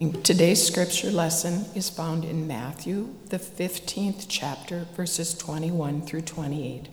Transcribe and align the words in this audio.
Today's 0.00 0.66
scripture 0.66 1.10
lesson 1.10 1.66
is 1.74 1.90
found 1.90 2.24
in 2.24 2.46
Matthew, 2.46 3.14
the 3.26 3.38
15th 3.38 4.24
chapter, 4.30 4.86
verses 4.96 5.34
21 5.34 6.00
through 6.06 6.22
28. 6.22 6.88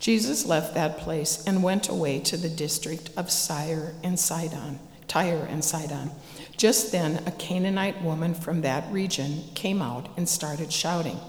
Jesus 0.00 0.44
left 0.44 0.74
that 0.74 0.98
place 0.98 1.44
and 1.46 1.62
went 1.62 1.88
away 1.88 2.18
to 2.18 2.36
the 2.36 2.48
district 2.48 3.10
of 3.16 3.30
Tyre 3.30 3.94
and 4.02 4.18
Sidon. 4.18 4.80
Tyre 5.06 5.46
and 5.48 5.64
Sidon. 5.64 6.10
Just 6.56 6.90
then, 6.90 7.22
a 7.24 7.30
Canaanite 7.30 8.02
woman 8.02 8.34
from 8.34 8.62
that 8.62 8.92
region 8.92 9.44
came 9.54 9.80
out 9.80 10.08
and 10.16 10.28
started 10.28 10.72
shouting, 10.72 11.20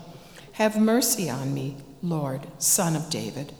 Have 0.53 0.76
mercy 0.76 1.30
on 1.30 1.53
me, 1.53 1.77
Lord, 2.02 2.48
son 2.58 2.95
of 2.95 3.12
David. 3.12 3.53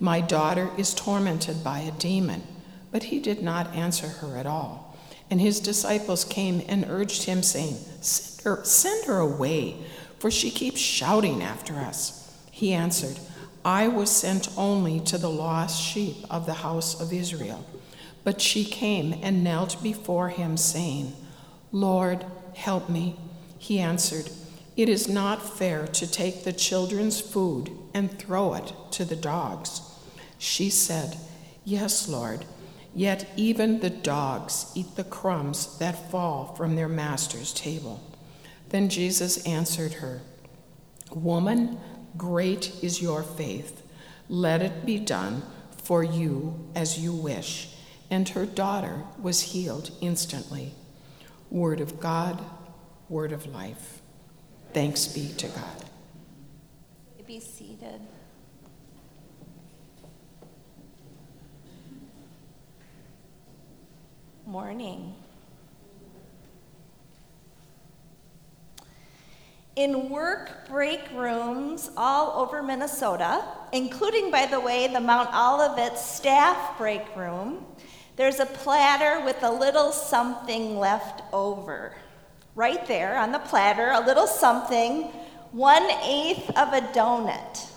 My 0.00 0.20
daughter 0.20 0.70
is 0.76 0.94
tormented 0.94 1.62
by 1.62 1.78
a 1.78 1.92
demon. 1.92 2.42
But 2.90 3.04
he 3.04 3.18
did 3.18 3.42
not 3.42 3.74
answer 3.74 4.08
her 4.08 4.36
at 4.36 4.46
all. 4.46 4.85
And 5.30 5.40
his 5.40 5.60
disciples 5.60 6.24
came 6.24 6.62
and 6.68 6.86
urged 6.88 7.24
him, 7.24 7.42
saying, 7.42 7.76
Send 8.00 8.44
her, 8.44 8.64
send 8.64 9.06
her 9.06 9.18
away, 9.18 9.76
for 10.18 10.30
she 10.30 10.50
keeps 10.50 10.80
shouting 10.80 11.42
after 11.42 11.74
us. 11.74 12.32
He 12.50 12.72
answered, 12.72 13.18
I 13.64 13.88
was 13.88 14.10
sent 14.10 14.48
only 14.56 15.00
to 15.00 15.18
the 15.18 15.30
lost 15.30 15.82
sheep 15.82 16.18
of 16.30 16.46
the 16.46 16.54
house 16.54 17.00
of 17.00 17.12
Israel. 17.12 17.66
But 18.22 18.40
she 18.40 18.64
came 18.64 19.18
and 19.22 19.42
knelt 19.42 19.82
before 19.82 20.28
him, 20.28 20.56
saying, 20.56 21.12
Lord, 21.72 22.24
help 22.54 22.88
me. 22.88 23.16
He 23.58 23.80
answered, 23.80 24.30
It 24.76 24.88
is 24.88 25.08
not 25.08 25.56
fair 25.58 25.86
to 25.88 26.10
take 26.10 26.44
the 26.44 26.52
children's 26.52 27.20
food 27.20 27.70
and 27.92 28.16
throw 28.18 28.54
it 28.54 28.72
to 28.92 29.04
the 29.04 29.16
dogs. 29.16 29.80
She 30.38 30.70
said, 30.70 31.16
Yes, 31.64 32.08
Lord. 32.08 32.44
Yet 32.96 33.28
even 33.36 33.80
the 33.80 33.90
dogs 33.90 34.72
eat 34.74 34.96
the 34.96 35.04
crumbs 35.04 35.76
that 35.76 36.10
fall 36.10 36.54
from 36.54 36.76
their 36.76 36.88
master's 36.88 37.52
table. 37.52 38.02
Then 38.70 38.88
Jesus 38.88 39.46
answered 39.46 39.92
her, 39.94 40.22
Woman, 41.14 41.78
great 42.16 42.82
is 42.82 43.02
your 43.02 43.22
faith. 43.22 43.82
Let 44.30 44.62
it 44.62 44.86
be 44.86 44.98
done 44.98 45.42
for 45.84 46.02
you 46.02 46.70
as 46.74 46.98
you 46.98 47.12
wish. 47.12 47.68
And 48.10 48.30
her 48.30 48.46
daughter 48.46 49.04
was 49.20 49.52
healed 49.52 49.90
instantly. 50.00 50.72
Word 51.50 51.82
of 51.82 52.00
God, 52.00 52.42
word 53.10 53.32
of 53.32 53.44
life. 53.44 54.00
Thanks 54.72 55.06
be 55.06 55.28
to 55.36 55.48
God. 55.48 55.84
Be 57.26 57.40
seated. 57.40 58.00
Morning. 64.56 65.14
In 69.76 70.08
work 70.08 70.66
break 70.66 71.02
rooms 71.14 71.90
all 71.94 72.40
over 72.40 72.62
Minnesota, 72.62 73.44
including, 73.74 74.30
by 74.30 74.46
the 74.46 74.58
way, 74.58 74.86
the 74.86 74.98
Mount 74.98 75.28
Olivet 75.34 75.98
staff 75.98 76.78
break 76.78 77.04
room, 77.14 77.66
there's 78.16 78.40
a 78.40 78.46
platter 78.46 79.22
with 79.26 79.42
a 79.42 79.50
little 79.50 79.92
something 79.92 80.78
left 80.78 81.20
over. 81.34 81.92
Right 82.54 82.86
there 82.86 83.18
on 83.18 83.32
the 83.32 83.40
platter, 83.40 83.90
a 83.90 84.06
little 84.06 84.26
something, 84.26 85.02
one 85.52 85.86
eighth 86.02 86.48
of 86.56 86.72
a 86.72 86.80
donut. 86.94 87.75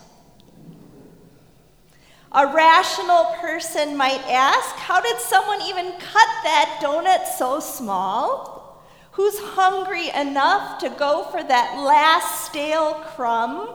A 2.31 2.45
rational 2.45 3.25
person 3.41 3.97
might 3.97 4.21
ask, 4.27 4.75
how 4.75 5.01
did 5.01 5.19
someone 5.19 5.61
even 5.63 5.91
cut 5.93 6.29
that 6.43 6.79
donut 6.79 7.25
so 7.25 7.59
small? 7.59 8.83
Who's 9.13 9.39
hungry 9.39 10.09
enough 10.09 10.79
to 10.79 10.89
go 10.89 11.23
for 11.31 11.41
that 11.43 11.79
last 11.79 12.45
stale 12.45 12.93
crumb? 13.15 13.71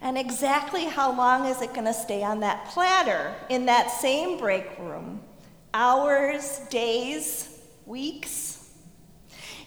And 0.00 0.16
exactly 0.16 0.86
how 0.86 1.14
long 1.14 1.44
is 1.44 1.60
it 1.60 1.74
going 1.74 1.86
to 1.86 1.92
stay 1.92 2.22
on 2.22 2.40
that 2.40 2.64
platter 2.66 3.34
in 3.50 3.66
that 3.66 3.90
same 3.90 4.38
break 4.38 4.78
room? 4.78 5.20
Hours, 5.74 6.60
days, 6.70 7.58
weeks? 7.84 8.55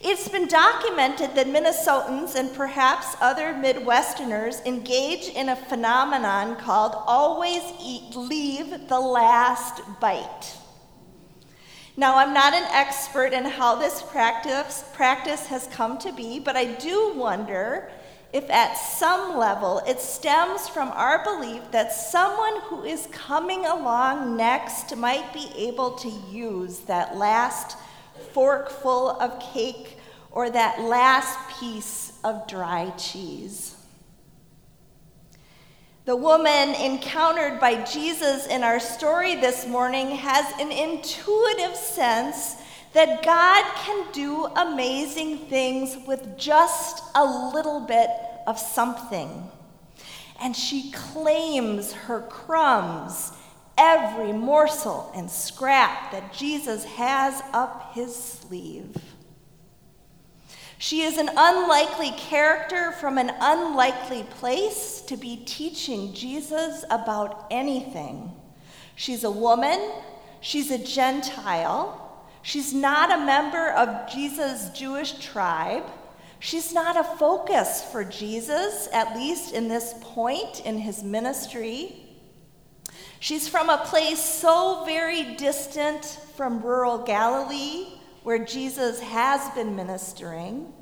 It's 0.02 0.28
been 0.28 0.48
documented 0.48 1.34
that 1.34 1.46
Minnesotans 1.46 2.34
and 2.34 2.54
perhaps 2.54 3.16
other 3.20 3.52
Midwesterners 3.52 4.64
engage 4.64 5.28
in 5.28 5.50
a 5.50 5.56
phenomenon 5.56 6.56
called 6.56 6.94
always 7.06 7.62
eat, 7.84 8.16
leave 8.16 8.88
the 8.88 8.98
last 8.98 9.82
bite. 10.00 10.56
Now, 11.98 12.16
I'm 12.16 12.32
not 12.32 12.54
an 12.54 12.66
expert 12.70 13.34
in 13.34 13.44
how 13.44 13.74
this 13.74 14.00
practice, 14.00 14.84
practice 14.94 15.46
has 15.48 15.66
come 15.66 15.98
to 15.98 16.12
be, 16.12 16.40
but 16.40 16.56
I 16.56 16.64
do 16.64 17.12
wonder 17.14 17.92
if 18.32 18.48
at 18.48 18.78
some 18.78 19.36
level 19.36 19.82
it 19.86 20.00
stems 20.00 20.66
from 20.66 20.88
our 20.92 21.22
belief 21.24 21.62
that 21.72 21.92
someone 21.92 22.62
who 22.62 22.84
is 22.84 23.06
coming 23.12 23.66
along 23.66 24.34
next 24.34 24.96
might 24.96 25.30
be 25.34 25.52
able 25.56 25.90
to 25.96 26.08
use 26.30 26.78
that 26.80 27.18
last 27.18 27.76
forkful 28.32 29.10
of 29.20 29.40
cake 29.40 29.98
or 30.30 30.50
that 30.50 30.80
last 30.80 31.38
piece 31.58 32.12
of 32.24 32.46
dry 32.46 32.90
cheese. 32.90 33.76
The 36.04 36.16
woman 36.16 36.74
encountered 36.74 37.60
by 37.60 37.84
Jesus 37.84 38.46
in 38.46 38.62
our 38.62 38.80
story 38.80 39.34
this 39.36 39.66
morning 39.66 40.08
has 40.16 40.44
an 40.60 40.72
intuitive 40.72 41.76
sense 41.76 42.56
that 42.94 43.22
God 43.22 43.64
can 43.76 44.10
do 44.12 44.46
amazing 44.46 45.38
things 45.38 45.96
with 46.06 46.36
just 46.36 47.02
a 47.14 47.52
little 47.54 47.80
bit 47.80 48.10
of 48.46 48.58
something. 48.58 49.50
And 50.40 50.56
she 50.56 50.90
claims 50.90 51.92
her 51.92 52.22
crumbs 52.22 53.32
every 53.80 54.32
morsel 54.32 55.10
and 55.16 55.30
scrap 55.30 56.12
that 56.12 56.34
Jesus 56.34 56.84
has 56.84 57.42
up 57.54 57.94
his 57.94 58.14
sleeve. 58.14 58.94
She 60.76 61.02
is 61.02 61.16
an 61.16 61.30
unlikely 61.34 62.10
character 62.12 62.92
from 62.92 63.16
an 63.18 63.32
unlikely 63.40 64.24
place 64.24 65.02
to 65.08 65.16
be 65.16 65.36
teaching 65.46 66.12
Jesus 66.14 66.84
about 66.90 67.46
anything. 67.50 68.32
She's 68.96 69.24
a 69.24 69.30
woman, 69.30 69.80
she's 70.40 70.70
a 70.70 70.78
Gentile, 70.78 72.24
she's 72.42 72.74
not 72.74 73.10
a 73.10 73.24
member 73.24 73.70
of 73.70 74.10
Jesus' 74.12 74.70
Jewish 74.70 75.12
tribe. 75.18 75.84
She's 76.42 76.72
not 76.72 76.96
a 76.96 77.04
focus 77.04 77.84
for 77.92 78.02
Jesus, 78.02 78.88
at 78.94 79.14
least 79.14 79.52
in 79.52 79.68
this 79.68 79.94
point 80.00 80.64
in 80.64 80.78
his 80.78 81.02
ministry. 81.02 82.09
She's 83.20 83.46
from 83.46 83.68
a 83.68 83.76
place 83.76 84.18
so 84.18 84.82
very 84.86 85.34
distant 85.34 86.04
from 86.36 86.62
rural 86.62 86.98
Galilee, 86.98 87.86
where 88.22 88.42
Jesus 88.42 88.98
has 89.00 89.46
been 89.50 89.76
ministering. 89.76 90.72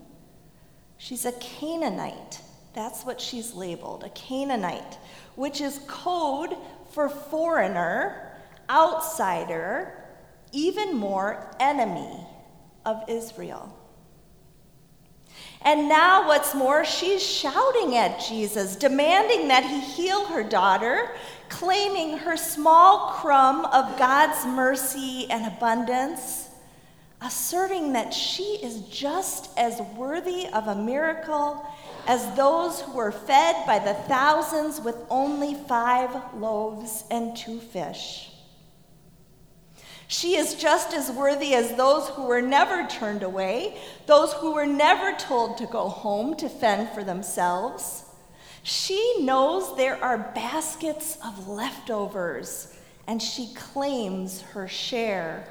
She's 0.98 1.24
a 1.24 1.32
Canaanite. 1.32 2.40
That's 2.74 3.02
what 3.02 3.20
she's 3.20 3.54
labeled, 3.54 4.04
a 4.04 4.10
Canaanite, 4.10 4.98
which 5.34 5.60
is 5.60 5.80
code 5.88 6.54
for 6.92 7.08
foreigner, 7.08 8.32
outsider, 8.70 10.04
even 10.52 10.96
more 10.96 11.50
enemy 11.58 12.24
of 12.86 13.02
Israel. 13.08 13.74
And 15.62 15.88
now, 15.88 16.28
what's 16.28 16.54
more, 16.54 16.84
she's 16.84 17.22
shouting 17.22 17.96
at 17.96 18.20
Jesus, 18.20 18.76
demanding 18.76 19.48
that 19.48 19.64
he 19.64 19.80
heal 19.80 20.26
her 20.26 20.44
daughter, 20.44 21.10
claiming 21.48 22.18
her 22.18 22.36
small 22.36 23.10
crumb 23.12 23.64
of 23.66 23.98
God's 23.98 24.44
mercy 24.46 25.26
and 25.30 25.46
abundance, 25.46 26.48
asserting 27.20 27.92
that 27.94 28.14
she 28.14 28.58
is 28.62 28.82
just 28.82 29.50
as 29.58 29.80
worthy 29.96 30.46
of 30.48 30.68
a 30.68 30.74
miracle 30.74 31.66
as 32.06 32.34
those 32.34 32.80
who 32.80 32.92
were 32.92 33.12
fed 33.12 33.66
by 33.66 33.78
the 33.78 33.94
thousands 33.94 34.80
with 34.80 34.96
only 35.10 35.54
five 35.54 36.10
loaves 36.34 37.04
and 37.10 37.36
two 37.36 37.60
fish. 37.60 38.30
She 40.06 40.36
is 40.36 40.54
just 40.54 40.94
as 40.94 41.10
worthy 41.10 41.54
as 41.54 41.74
those 41.74 42.08
who 42.08 42.24
were 42.24 42.40
never 42.40 42.86
turned 42.86 43.22
away, 43.22 43.76
those 44.06 44.32
who 44.32 44.54
were 44.54 44.66
never 44.66 45.12
told 45.18 45.58
to 45.58 45.66
go 45.66 45.88
home 45.88 46.34
to 46.36 46.48
fend 46.48 46.88
for 46.90 47.04
themselves. 47.04 48.04
She 48.62 49.16
knows 49.20 49.76
there 49.76 50.02
are 50.02 50.32
baskets 50.34 51.18
of 51.24 51.48
leftovers, 51.48 52.74
and 53.06 53.22
she 53.22 53.54
claims 53.54 54.42
her 54.42 54.68
share. 54.68 55.46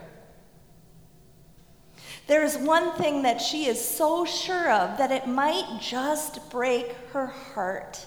There 2.28 2.44
is 2.44 2.58
one 2.58 2.94
thing 2.94 3.24
that 3.24 3.42
she 3.42 3.66
is 3.66 3.84
so 3.84 4.26
sure 4.26 4.72
of 4.72 4.98
that 4.98 5.12
it 5.12 5.28
might 5.28 5.80
just 5.82 6.50
break 6.50 6.94
her 7.14 7.28
heart 7.28 8.06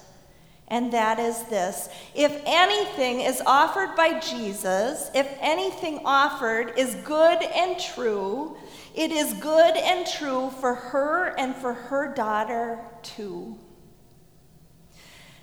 and 0.70 0.92
that 0.92 1.18
is 1.18 1.42
this 1.44 1.88
if 2.14 2.40
anything 2.46 3.20
is 3.20 3.42
offered 3.44 3.96
by 3.96 4.20
Jesus, 4.20 5.10
if 5.14 5.28
anything 5.40 6.00
offered 6.04 6.72
is 6.78 6.94
good 7.04 7.42
and 7.42 7.78
true, 7.78 8.56
It 8.94 9.12
is 9.12 9.32
good 9.34 9.76
and 9.76 10.04
true 10.06 10.50
for 10.60 10.74
her 10.74 11.38
and 11.38 11.54
for 11.54 11.74
her 11.74 12.12
daughter 12.12 12.80
too. 13.02 13.56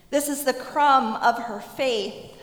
This 0.10 0.30
is 0.30 0.44
the 0.44 0.54
crumb 0.54 1.16
of 1.16 1.38
her 1.38 1.60
faith, 1.60 2.34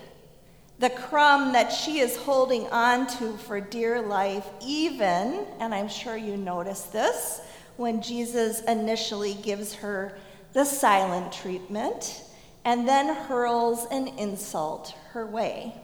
the 0.78 0.90
crumb 0.90 1.52
that 1.52 1.72
she 1.72 2.00
is 2.00 2.16
holding 2.16 2.66
on 2.68 3.06
to 3.18 3.36
for 3.38 3.60
dear 3.60 4.02
life, 4.02 4.46
even, 4.60 5.46
and 5.60 5.74
I'm 5.74 5.88
sure 5.88 6.16
you 6.16 6.36
noticed 6.36 6.92
this, 6.92 7.40
when 7.76 8.02
Jesus 8.02 8.60
initially 8.62 9.34
gives 9.34 9.74
her 9.74 10.16
the 10.52 10.64
silent 10.64 11.32
treatment 11.32 12.22
and 12.64 12.86
then 12.88 13.14
hurls 13.14 13.86
an 13.90 14.08
insult 14.08 14.94
her 15.10 15.26
way. 15.26 15.74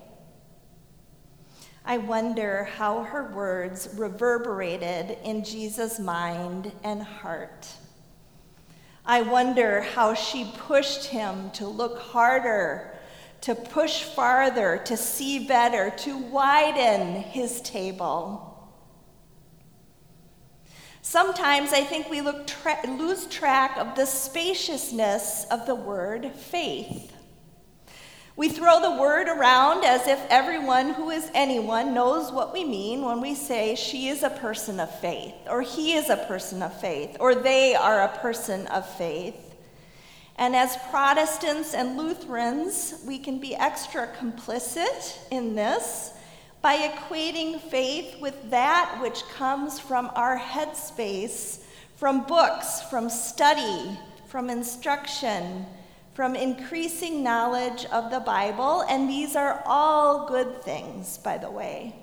I 1.85 1.99
wonder 1.99 2.65
how 2.77 3.03
her 3.03 3.32
words 3.32 3.88
reverberated 3.97 5.19
in 5.25 5.44
Jesus' 5.44 5.99
mind 5.99 6.73
and 6.85 7.03
heart. 7.03 7.67
I 9.10 9.22
wonder 9.22 9.80
how 9.80 10.14
she 10.14 10.52
pushed 10.56 11.06
him 11.06 11.50
to 11.54 11.66
look 11.66 11.98
harder, 11.98 12.96
to 13.40 13.56
push 13.56 14.04
farther, 14.04 14.80
to 14.84 14.96
see 14.96 15.48
better, 15.48 15.90
to 16.04 16.16
widen 16.16 17.16
his 17.16 17.60
table. 17.62 18.70
Sometimes 21.02 21.72
I 21.72 21.82
think 21.82 22.08
we 22.08 22.20
tra- 22.46 22.86
lose 22.86 23.26
track 23.26 23.76
of 23.78 23.96
the 23.96 24.06
spaciousness 24.06 25.44
of 25.50 25.66
the 25.66 25.74
word 25.74 26.30
faith. 26.32 27.12
We 28.40 28.48
throw 28.48 28.81
the 28.81 28.98
word 28.98 29.28
around 29.28 29.84
as 29.84 30.06
if 30.06 30.19
everyone 30.31 30.94
who 30.94 31.10
is 31.10 31.31
anyone 31.34 31.92
knows 31.92 32.32
what 32.32 32.54
we 32.54 32.64
mean 32.64 33.02
when 33.02 33.20
we 33.20 33.34
say 33.34 33.75
she 33.75 34.08
is 34.08 34.22
a 34.22 34.31
person 34.31 34.81
of 34.81 34.98
faith, 34.98 35.34
or 35.46 35.60
he 35.60 35.92
is 35.92 36.08
a 36.08 36.16
person 36.16 36.62
of 36.62 36.72
faith, 36.81 37.19
or 37.20 37.34
they 37.34 37.75
are 37.75 38.00
a 38.00 38.16
person 38.20 38.66
of 38.69 38.88
faith. 38.96 39.37
And 40.37 40.56
as 40.56 40.78
Protestants 40.88 41.75
and 41.75 41.98
Lutherans, 41.98 43.02
we 43.06 43.19
can 43.19 43.40
be 43.40 43.54
extra 43.54 44.08
complicit 44.19 45.19
in 45.31 45.54
this 45.54 46.14
by 46.62 46.78
equating 46.78 47.60
faith 47.60 48.22
with 48.22 48.48
that 48.48 49.00
which 49.02 49.22
comes 49.34 49.78
from 49.78 50.10
our 50.14 50.38
headspace, 50.38 51.58
from 51.94 52.25
books, 52.25 52.81
from 52.88 53.10
study, 53.10 53.98
from 54.28 54.48
instruction, 54.48 55.66
from 56.14 56.34
increasing 56.34 57.22
knowledge 57.22 57.84
of 57.86 58.10
the 58.10 58.20
Bible, 58.20 58.82
and 58.88 59.08
these 59.08 59.36
are 59.36 59.62
all 59.64 60.28
good 60.28 60.62
things, 60.62 61.18
by 61.18 61.38
the 61.38 61.50
way. 61.50 61.94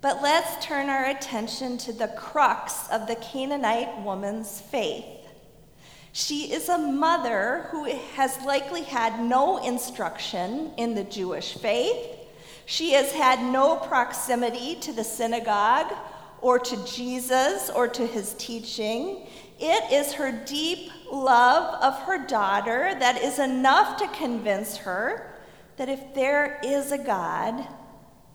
But 0.00 0.22
let's 0.22 0.64
turn 0.64 0.88
our 0.88 1.06
attention 1.06 1.78
to 1.78 1.92
the 1.92 2.08
crux 2.08 2.88
of 2.90 3.06
the 3.06 3.16
Canaanite 3.16 4.02
woman's 4.02 4.60
faith. 4.60 5.04
She 6.12 6.52
is 6.52 6.68
a 6.68 6.78
mother 6.78 7.66
who 7.70 7.84
has 8.14 8.40
likely 8.42 8.82
had 8.82 9.20
no 9.20 9.64
instruction 9.64 10.72
in 10.76 10.94
the 10.94 11.04
Jewish 11.04 11.54
faith 11.54 12.18
she 12.66 12.92
has 12.92 13.12
had 13.12 13.42
no 13.42 13.76
proximity 13.76 14.76
to 14.76 14.92
the 14.92 15.04
synagogue 15.04 15.92
or 16.40 16.58
to 16.58 16.84
Jesus 16.84 17.70
or 17.70 17.88
to 17.88 18.06
his 18.06 18.34
teaching. 18.34 19.26
It 19.58 19.92
is 19.92 20.14
her 20.14 20.32
deep 20.32 20.90
love 21.12 21.80
of 21.82 22.00
her 22.06 22.26
daughter 22.26 22.94
that 22.98 23.22
is 23.22 23.38
enough 23.38 23.98
to 23.98 24.08
convince 24.08 24.78
her 24.78 25.36
that 25.76 25.88
if 25.88 26.14
there 26.14 26.58
is 26.64 26.90
a 26.90 26.98
God 26.98 27.66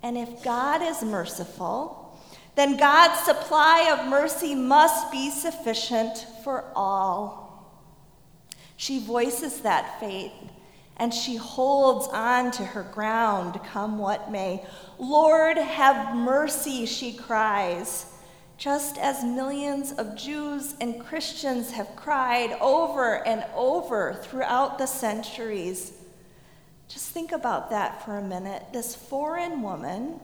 and 0.03 0.17
if 0.17 0.43
God 0.43 0.81
is 0.81 1.03
merciful, 1.03 2.17
then 2.55 2.77
God's 2.77 3.19
supply 3.19 3.95
of 3.97 4.07
mercy 4.07 4.55
must 4.55 5.11
be 5.11 5.29
sufficient 5.31 6.25
for 6.43 6.65
all. 6.75 7.47
She 8.77 8.99
voices 8.99 9.61
that 9.61 9.99
faith 9.99 10.31
and 10.97 11.13
she 11.13 11.35
holds 11.35 12.07
on 12.07 12.51
to 12.51 12.63
her 12.63 12.83
ground, 12.83 13.59
come 13.63 13.99
what 13.99 14.31
may. 14.31 14.65
Lord, 14.97 15.57
have 15.57 16.15
mercy, 16.15 16.85
she 16.85 17.13
cries, 17.13 18.07
just 18.57 18.97
as 18.97 19.23
millions 19.23 19.91
of 19.91 20.15
Jews 20.15 20.75
and 20.81 20.99
Christians 20.99 21.71
have 21.71 21.95
cried 21.95 22.57
over 22.59 23.25
and 23.25 23.45
over 23.55 24.19
throughout 24.23 24.77
the 24.77 24.87
centuries. 24.87 25.93
Just 26.87 27.11
think 27.11 27.31
about 27.31 27.69
that 27.69 28.03
for 28.03 28.17
a 28.17 28.21
minute. 28.21 28.63
This 28.73 28.95
foreign 28.95 29.61
woman, 29.61 30.19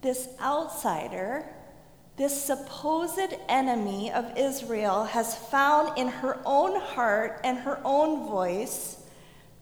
this 0.00 0.28
outsider, 0.40 1.44
this 2.16 2.40
supposed 2.40 3.34
enemy 3.48 4.12
of 4.12 4.36
Israel 4.36 5.04
has 5.04 5.34
found 5.34 5.98
in 5.98 6.08
her 6.08 6.38
own 6.44 6.78
heart 6.78 7.40
and 7.42 7.58
her 7.58 7.80
own 7.84 8.28
voice 8.28 8.98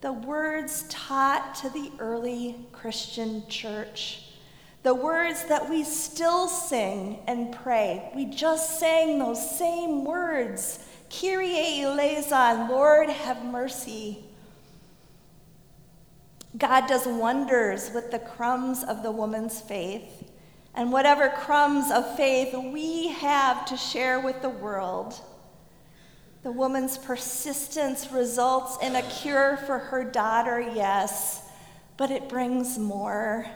the 0.01 0.13
words 0.13 0.85
taught 0.89 1.55
to 1.57 1.69
the 1.69 1.93
early 1.99 2.57
Christian 2.73 3.47
church, 3.49 4.30
the 4.83 4.95
words 4.95 5.45
that 5.45 5.69
we 5.69 5.85
still 5.85 6.49
sing 6.49 7.19
and 7.27 7.53
pray. 7.53 8.11
We 8.15 8.27
just 8.27 8.79
sang 8.79 9.19
those 9.19 9.59
same 9.59 10.05
words 10.05 10.79
Kyrie 11.11 11.83
eleison, 11.83 12.69
Lord 12.69 13.11
have 13.11 13.45
mercy. 13.45 14.25
God 16.57 16.87
does 16.87 17.07
wonders 17.07 17.91
with 17.93 18.13
the 18.13 18.21
crumbs 18.21 18.85
of 18.85 19.03
the 19.03 19.11
woman's 19.11 19.61
faith. 19.61 20.31
And 20.75 20.93
whatever 20.93 21.29
crumbs 21.29 21.91
of 21.91 22.17
faith 22.17 22.55
we 22.55 23.09
have 23.09 23.67
to 23.67 23.77
share 23.77 24.21
with 24.21 24.41
the 24.41 24.49
world, 24.49 25.21
the 26.45 26.53
woman's 26.53 26.97
persistence 26.97 28.13
results 28.13 28.79
in 28.81 28.95
a 28.95 29.03
cure 29.03 29.57
for 29.67 29.79
her 29.79 30.05
daughter, 30.05 30.61
yes, 30.61 31.43
but 31.97 32.13
it 32.13 32.29
brings 32.29 32.79
more. 32.79 33.47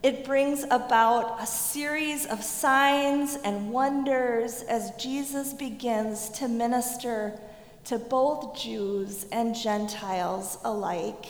It 0.00 0.24
brings 0.24 0.62
about 0.70 1.42
a 1.42 1.46
series 1.46 2.24
of 2.26 2.44
signs 2.44 3.36
and 3.42 3.72
wonders 3.72 4.62
as 4.62 4.92
Jesus 4.92 5.52
begins 5.52 6.28
to 6.30 6.46
minister 6.46 7.40
to 7.86 7.98
both 7.98 8.56
Jews 8.56 9.26
and 9.32 9.56
Gentiles 9.56 10.58
alike. 10.62 11.26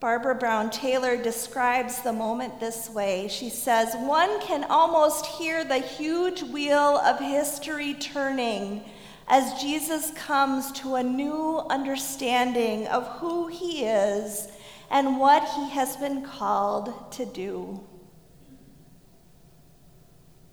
Barbara 0.00 0.34
Brown 0.34 0.70
Taylor 0.70 1.22
describes 1.22 2.00
the 2.00 2.12
moment 2.12 2.58
this 2.58 2.88
way. 2.88 3.28
She 3.28 3.50
says, 3.50 3.94
One 3.96 4.40
can 4.40 4.64
almost 4.64 5.26
hear 5.26 5.62
the 5.62 5.78
huge 5.78 6.42
wheel 6.42 6.98
of 6.98 7.18
history 7.18 7.94
turning 7.94 8.82
as 9.28 9.60
Jesus 9.60 10.10
comes 10.12 10.72
to 10.72 10.94
a 10.94 11.02
new 11.02 11.58
understanding 11.68 12.86
of 12.86 13.06
who 13.18 13.48
he 13.48 13.84
is 13.84 14.48
and 14.90 15.18
what 15.18 15.42
he 15.54 15.70
has 15.70 15.96
been 15.96 16.22
called 16.22 17.12
to 17.12 17.26
do. 17.26 17.80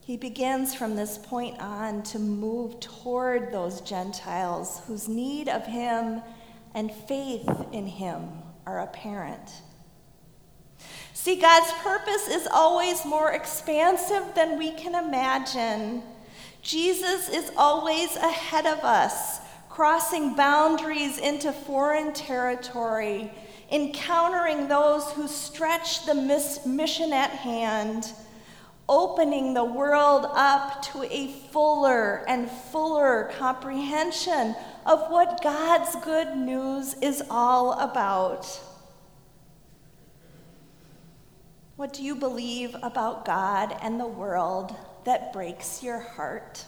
He 0.05 0.17
begins 0.17 0.75
from 0.75 0.95
this 0.95 1.17
point 1.17 1.59
on 1.59 2.03
to 2.03 2.19
move 2.19 2.79
toward 2.81 3.53
those 3.53 3.79
Gentiles 3.81 4.81
whose 4.85 5.07
need 5.07 5.47
of 5.47 5.65
him 5.65 6.21
and 6.73 6.91
faith 6.91 7.49
in 7.71 7.87
him 7.87 8.29
are 8.65 8.81
apparent. 8.81 9.61
See, 11.13 11.37
God's 11.37 11.71
purpose 11.81 12.27
is 12.27 12.47
always 12.51 13.05
more 13.05 13.31
expansive 13.31 14.35
than 14.35 14.57
we 14.57 14.71
can 14.71 14.93
imagine. 14.93 16.03
Jesus 16.61 17.29
is 17.29 17.51
always 17.55 18.17
ahead 18.17 18.65
of 18.65 18.79
us, 18.79 19.39
crossing 19.69 20.35
boundaries 20.35 21.17
into 21.17 21.53
foreign 21.53 22.11
territory, 22.11 23.31
encountering 23.71 24.67
those 24.67 25.11
who 25.11 25.27
stretch 25.27 26.05
the 26.05 26.13
mission 26.65 27.13
at 27.13 27.31
hand, 27.31 28.11
opening 28.87 29.53
the 29.53 29.63
world 29.63 30.25
up 30.33 30.81
to 30.81 31.03
a 31.03 31.31
fuller 31.51 32.23
and 32.27 32.49
fuller 32.49 33.31
comprehension 33.37 34.55
of 34.85 35.09
what 35.09 35.41
God's 35.41 35.95
good 36.03 36.35
news 36.35 36.95
is 36.95 37.23
all 37.29 37.73
about. 37.73 38.45
What 41.75 41.93
do 41.93 42.03
you 42.03 42.15
believe 42.15 42.75
about 42.83 43.25
God 43.25 43.75
and 43.81 43.99
the 43.99 44.07
world? 44.07 44.75
that 45.05 45.33
breaks 45.33 45.83
your 45.83 45.99
heart? 45.99 46.65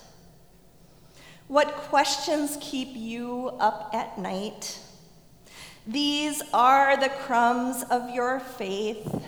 What 1.47 1.75
questions 1.75 2.57
keep 2.59 2.89
you 2.93 3.51
up 3.59 3.91
at 3.93 4.17
night? 4.17 4.79
These 5.87 6.41
are 6.53 6.97
the 6.97 7.09
crumbs 7.09 7.83
of 7.91 8.09
your 8.09 8.39
faith. 8.39 9.23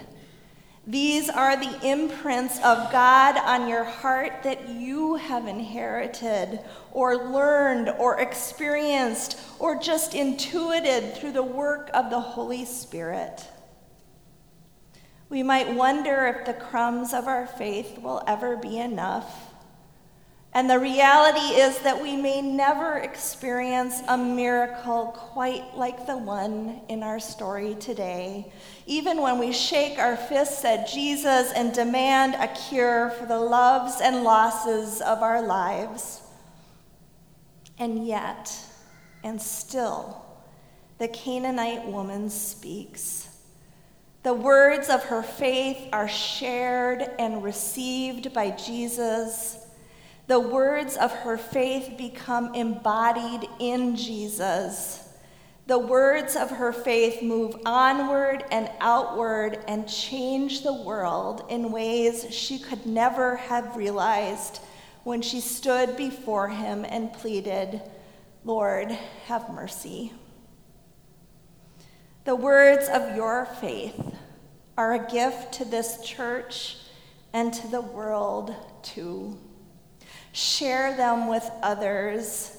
These 0.87 1.29
are 1.29 1.57
the 1.57 1.85
imprints 1.85 2.57
of 2.59 2.91
God 2.91 3.37
on 3.37 3.67
your 3.67 3.83
heart 3.83 4.43
that 4.43 4.69
you 4.69 5.15
have 5.15 5.45
inherited, 5.45 6.61
or 6.91 7.17
learned, 7.17 7.89
or 7.99 8.19
experienced, 8.19 9.39
or 9.59 9.77
just 9.77 10.15
intuited 10.15 11.13
through 11.15 11.33
the 11.33 11.43
work 11.43 11.89
of 11.93 12.09
the 12.09 12.21
Holy 12.21 12.63
Spirit. 12.63 13.45
We 15.29 15.43
might 15.43 15.73
wonder 15.73 16.25
if 16.27 16.45
the 16.45 16.53
crumbs 16.53 17.13
of 17.13 17.27
our 17.27 17.45
faith 17.45 17.99
will 17.99 18.23
ever 18.25 18.55
be 18.55 18.79
enough. 18.79 19.53
And 20.57 20.67
the 20.67 20.79
reality 20.79 21.53
is 21.61 21.77
that 21.81 22.01
we 22.01 22.17
may 22.17 22.41
never 22.41 22.97
experience 22.97 24.01
a 24.07 24.17
miracle 24.17 25.13
quite 25.15 25.77
like 25.77 26.07
the 26.07 26.17
one 26.17 26.81
in 26.89 27.03
our 27.03 27.19
story 27.19 27.75
today, 27.75 28.51
even 28.87 29.21
when 29.21 29.37
we 29.37 29.53
shake 29.53 29.99
our 29.99 30.17
fists 30.17 30.65
at 30.65 30.87
Jesus 30.87 31.51
and 31.51 31.71
demand 31.73 32.33
a 32.33 32.47
cure 32.47 33.11
for 33.11 33.27
the 33.27 33.39
loves 33.39 34.01
and 34.01 34.23
losses 34.23 34.99
of 34.99 35.21
our 35.21 35.45
lives. 35.45 36.21
And 37.77 38.07
yet, 38.07 38.51
and 39.23 39.39
still, 39.39 40.25
the 40.97 41.07
Canaanite 41.07 41.85
woman 41.85 42.31
speaks. 42.31 43.29
The 44.23 44.33
words 44.33 44.89
of 44.89 45.03
her 45.03 45.21
faith 45.21 45.87
are 45.93 46.09
shared 46.09 47.07
and 47.19 47.43
received 47.43 48.33
by 48.33 48.49
Jesus 48.49 49.65
the 50.27 50.39
words 50.39 50.97
of 50.97 51.11
her 51.11 51.37
faith 51.37 51.97
become 51.97 52.53
embodied 52.53 53.47
in 53.59 53.95
Jesus. 53.95 55.07
The 55.67 55.79
words 55.79 56.35
of 56.35 56.49
her 56.49 56.73
faith 56.73 57.21
move 57.21 57.55
onward 57.65 58.43
and 58.51 58.69
outward 58.81 59.63
and 59.67 59.87
change 59.87 60.63
the 60.63 60.73
world 60.73 61.45
in 61.49 61.71
ways 61.71 62.27
she 62.29 62.59
could 62.59 62.85
never 62.85 63.37
have 63.37 63.77
realized 63.77 64.59
when 65.03 65.21
she 65.21 65.39
stood 65.39 65.95
before 65.95 66.49
him 66.49 66.85
and 66.87 67.13
pleaded, 67.13 67.81
Lord, 68.43 68.91
have 69.25 69.49
mercy. 69.49 70.11
The 72.25 72.35
words 72.35 72.89
of 72.89 73.15
your 73.15 73.45
faith 73.45 74.15
are 74.77 74.93
a 74.93 75.09
gift 75.09 75.53
to 75.53 75.65
this 75.65 76.01
church 76.03 76.77
and 77.31 77.53
to 77.53 77.67
the 77.69 77.81
world 77.81 78.53
too 78.83 79.37
share 80.37 80.95
them 80.95 81.27
with 81.27 81.49
others, 81.63 82.55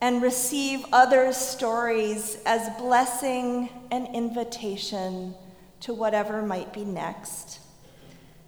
and 0.00 0.20
receive 0.20 0.84
others' 0.92 1.36
stories 1.36 2.38
as 2.44 2.68
blessing 2.78 3.70
and 3.90 4.14
invitation 4.14 5.34
to 5.80 5.94
whatever 5.94 6.42
might 6.42 6.72
be 6.72 6.84
next. 6.84 7.60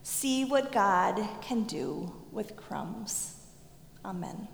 See 0.03 0.45
what 0.45 0.73
God 0.73 1.27
can 1.41 1.65
do 1.65 2.13
with 2.33 2.55
crumbs. 2.55 3.35
Amen. 4.05 4.47